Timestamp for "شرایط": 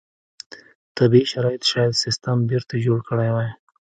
1.33-1.63